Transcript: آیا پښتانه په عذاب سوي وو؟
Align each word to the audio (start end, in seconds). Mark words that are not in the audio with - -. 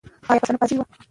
آیا 0.29 0.39
پښتانه 0.41 0.59
په 0.59 0.65
عذاب 0.65 0.69
سوي 0.69 0.77
وو؟ 0.79 0.85